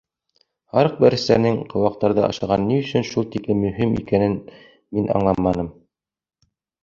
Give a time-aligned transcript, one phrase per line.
[0.75, 4.35] Һарыҡ бәрәстәренең ҡыуаҡтарҙы ашағаны ни өсөн шул тиклем мөһим икәнен
[4.99, 5.69] мин аңламаным.